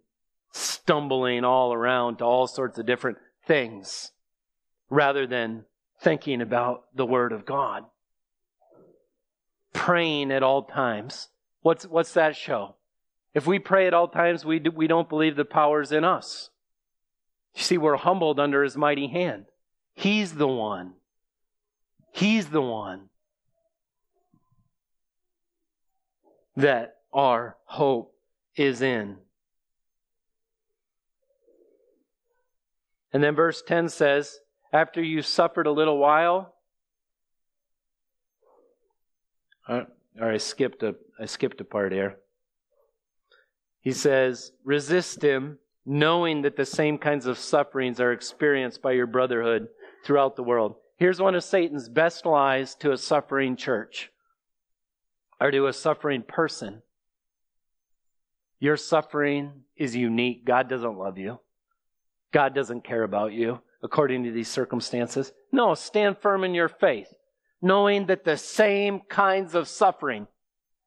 [0.54, 4.12] stumbling all around to all sorts of different things
[4.90, 5.66] rather than
[6.02, 7.84] thinking about the Word of God?
[9.74, 11.28] Praying at all times.
[11.62, 12.76] What's, what's that show?
[13.34, 16.50] If we pray at all times, we, do, we don't believe the power's in us.
[17.54, 19.46] You see, we're humbled under His mighty hand.
[19.94, 20.94] He's the one
[22.12, 23.10] He's the one
[26.56, 28.14] that our hope
[28.56, 29.18] is in.
[33.14, 34.40] And then verse 10 says,
[34.72, 36.54] after you've suffered a little while,
[39.68, 39.84] uh,
[40.20, 42.18] or I skipped a I skipped a part here.
[43.82, 49.08] He says, resist him, knowing that the same kinds of sufferings are experienced by your
[49.08, 49.68] brotherhood
[50.06, 50.76] throughout the world.
[51.00, 54.12] Here's one of Satan's best lies to a suffering church
[55.40, 56.82] or to a suffering person.
[58.60, 60.44] Your suffering is unique.
[60.44, 61.40] God doesn't love you.
[62.34, 65.32] God doesn't care about you according to these circumstances.
[65.54, 67.08] No, stand firm in your faith,
[67.62, 70.28] knowing that the same kinds of suffering.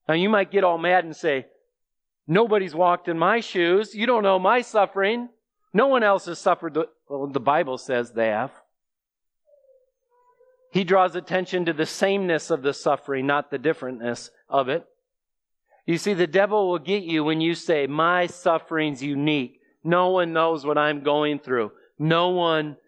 [0.07, 1.47] Now you might get all mad and say,
[2.27, 3.95] nobody's walked in my shoes.
[3.95, 5.31] You don't know my suffering.
[5.73, 6.77] No one else has suffered.
[7.09, 8.53] Well, the Bible says they have.
[10.73, 14.87] He draws attention to the sameness of the suffering, not the differentness of it.
[15.85, 19.61] You see, the devil will get you when you say, My suffering's unique.
[19.85, 21.73] No one knows what I'm going through.
[21.99, 22.79] No one,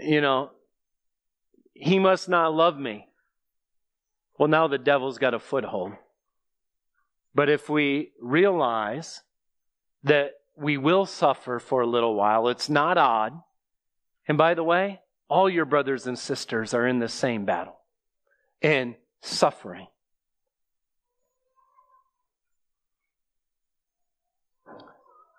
[0.00, 0.52] you know,
[1.74, 3.06] he must not love me.
[4.38, 5.92] Well, now the devil's got a foothold.
[7.34, 9.20] But if we realize
[10.04, 13.34] that we will suffer for a little while, it's not odd.
[14.26, 15.00] And by the way,
[15.30, 17.78] all your brothers and sisters are in the same battle
[18.60, 19.86] and suffering.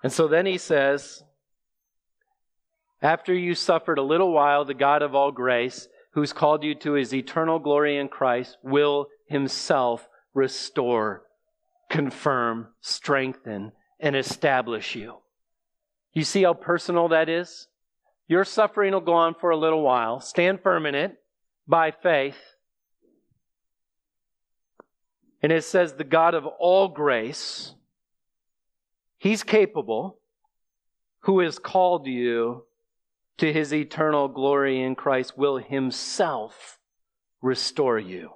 [0.02, 1.24] And so then he says,
[3.02, 6.94] After you suffered a little while, the God of all grace, who's called you to
[6.94, 11.24] his eternal glory in Christ, will himself restore,
[11.90, 15.18] confirm, strengthen, and establish you.
[16.14, 17.68] You see how personal that is?
[18.32, 20.22] Your suffering will go on for a little while.
[20.22, 21.22] Stand firm in it
[21.68, 22.38] by faith.
[25.44, 27.74] And it says, the God of all grace,
[29.18, 30.18] He's capable,
[31.24, 32.64] who has called you
[33.40, 36.80] to His eternal glory in Christ, will Himself
[37.42, 38.32] restore you.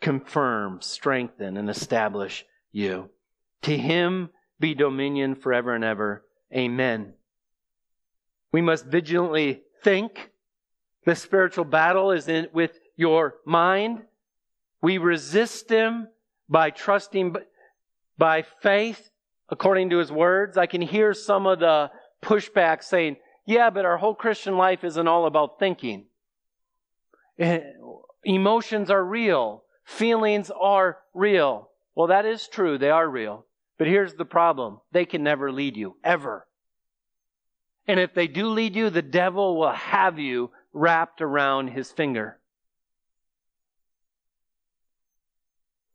[0.00, 3.10] Confirm, strengthen, and establish you.
[3.60, 6.24] To Him be dominion forever and ever.
[6.54, 7.14] Amen.
[8.52, 10.30] We must vigilantly think.
[11.04, 14.02] The spiritual battle is in, with your mind.
[14.80, 16.08] We resist him
[16.48, 17.34] by trusting
[18.18, 19.10] by faith
[19.48, 20.56] according to his words.
[20.56, 21.90] I can hear some of the
[22.22, 26.06] pushback saying, yeah, but our whole Christian life isn't all about thinking.
[27.38, 27.60] Eh,
[28.24, 29.64] emotions are real.
[29.84, 31.70] Feelings are real.
[31.94, 32.78] Well, that is true.
[32.78, 33.46] They are real.
[33.78, 36.46] But here's the problem they can never lead you, ever.
[37.86, 42.38] And if they do lead you, the devil will have you wrapped around his finger.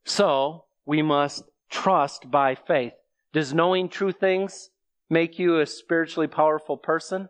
[0.06, 2.94] So, we must trust by faith.
[3.34, 4.70] Does knowing true things
[5.10, 7.30] make you a spiritually powerful person?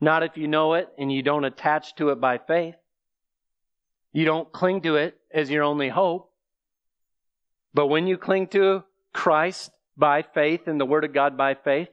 [0.00, 2.74] Not if you know it and you don't attach to it by faith.
[4.12, 6.30] You don't cling to it as your only hope.
[7.72, 11.88] But when you cling to Christ by faith and the Word of God by faith,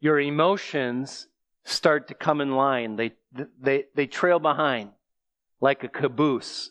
[0.00, 1.26] your emotions
[1.64, 2.96] start to come in line.
[2.96, 3.12] They,
[3.60, 4.90] they, they trail behind
[5.60, 6.70] like a caboose.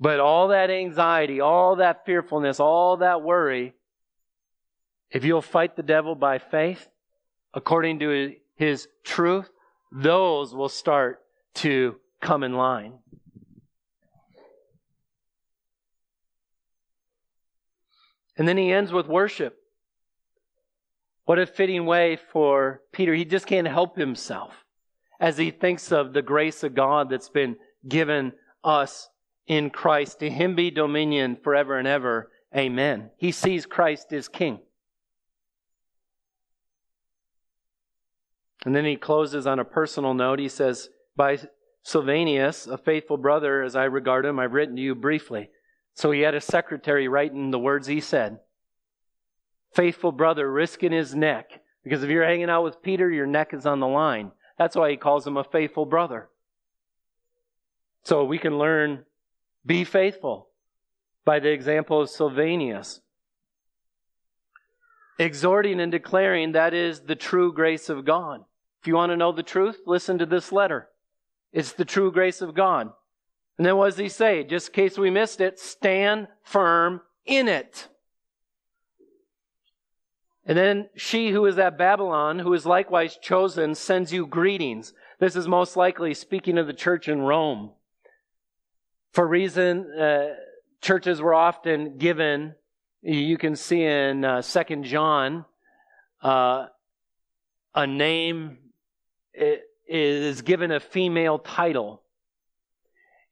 [0.00, 3.74] But all that anxiety, all that fearfulness, all that worry,
[5.10, 6.88] if you'll fight the devil by faith,
[7.52, 9.50] according to his truth,
[9.90, 11.20] those will start
[11.54, 12.98] to come in line.
[18.38, 19.58] And then he ends with worship.
[21.24, 23.12] What a fitting way for Peter.
[23.14, 24.64] He just can't help himself
[25.20, 28.32] as he thinks of the grace of God that's been given
[28.64, 29.10] us
[29.46, 30.20] in Christ.
[30.20, 32.30] To him be dominion forever and ever.
[32.56, 33.10] Amen.
[33.18, 34.60] He sees Christ as king.
[38.64, 40.38] And then he closes on a personal note.
[40.38, 41.38] He says, By
[41.82, 45.50] Silvanus, a faithful brother as I regard him, I've written to you briefly.
[45.98, 48.38] So he had a secretary writing the words he said
[49.74, 51.60] faithful brother risking his neck.
[51.82, 54.30] Because if you're hanging out with Peter, your neck is on the line.
[54.58, 56.28] That's why he calls him a faithful brother.
[58.04, 59.06] So we can learn
[59.66, 60.48] be faithful
[61.24, 63.00] by the example of Silvanus.
[65.18, 68.44] Exhorting and declaring that is the true grace of God.
[68.80, 70.90] If you want to know the truth, listen to this letter.
[71.52, 72.92] It's the true grace of God.
[73.58, 74.44] And then what does he say?
[74.44, 77.88] Just in case we missed it, stand firm in it.
[80.46, 84.94] And then she who is at Babylon, who is likewise chosen, sends you greetings.
[85.18, 87.72] This is most likely speaking of the church in Rome.
[89.12, 90.34] For reason, uh,
[90.80, 92.54] churches were often given,
[93.02, 95.44] you can see in uh, 2 John,
[96.22, 96.66] uh,
[97.74, 98.58] a name
[99.86, 102.02] is given a female title.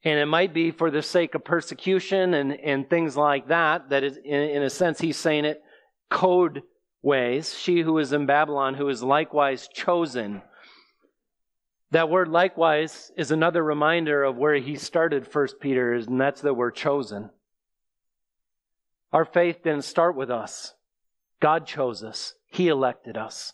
[0.03, 4.03] And it might be for the sake of persecution and, and things like that, that
[4.03, 5.61] is, in, in a sense, he's saying it
[6.09, 6.63] code
[7.01, 10.41] ways, she who is in Babylon, who is likewise chosen.
[11.91, 16.53] That word likewise is another reminder of where he started First Peter, and that's that
[16.53, 17.29] we're chosen.
[19.13, 20.73] Our faith didn't start with us.
[21.39, 22.33] God chose us.
[22.47, 23.53] He elected us.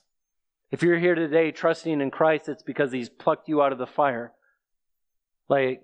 [0.71, 3.85] If you're here today trusting in Christ, it's because He's plucked you out of the
[3.85, 4.33] fire.
[5.47, 5.83] Like,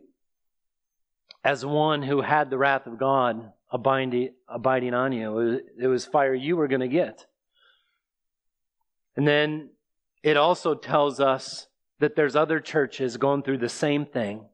[1.43, 6.33] as one who had the wrath of God abiding, abiding on you, it was fire
[6.33, 7.25] you were going to get.
[9.15, 9.69] And then
[10.23, 11.67] it also tells us
[11.99, 14.45] that there's other churches going through the same thing,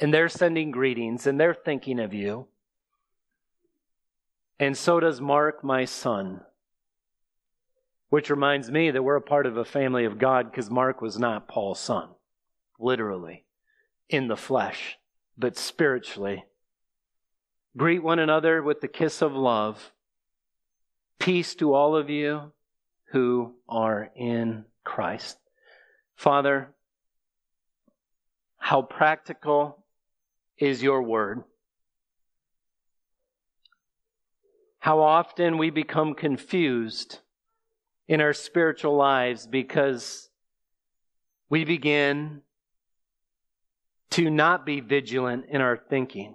[0.00, 2.46] and they're sending greetings and they're thinking of you.
[4.58, 6.40] And so does Mark, my son.
[8.08, 11.18] Which reminds me that we're a part of a family of God because Mark was
[11.18, 12.10] not Paul's son,
[12.78, 13.44] literally,
[14.08, 14.98] in the flesh,
[15.36, 16.44] but spiritually.
[17.76, 19.92] Greet one another with the kiss of love.
[21.18, 22.52] Peace to all of you
[23.12, 25.38] who are in Christ.
[26.16, 26.74] Father,
[28.58, 29.84] how practical
[30.58, 31.42] is your word?
[34.78, 37.18] How often we become confused
[38.06, 40.28] in our spiritual lives because
[41.48, 42.42] we begin
[44.14, 46.34] to not be vigilant in our thinking,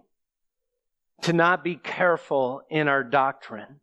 [1.24, 3.82] to not be careful in our doctrine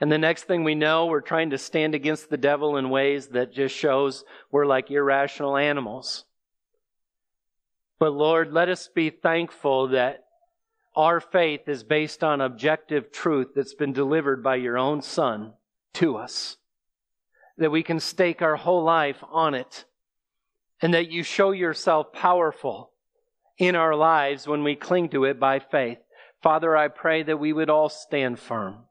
[0.00, 3.28] and the next thing we know, we're trying to stand against the devil in ways
[3.28, 6.24] that just shows we're like irrational animals.
[7.98, 10.24] But Lord, let us be thankful that
[10.94, 15.54] our faith is based on objective truth that's been delivered by your own Son
[15.94, 16.56] to us.
[17.56, 19.84] That we can stake our whole life on it.
[20.80, 22.92] And that you show yourself powerful
[23.58, 25.98] in our lives when we cling to it by faith.
[26.42, 28.84] Father, I pray that we would all stand firm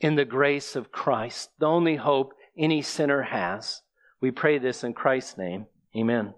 [0.00, 3.82] in the grace of Christ, the only hope any sinner has.
[4.20, 5.66] We pray this in Christ's name.
[5.96, 6.34] Amen.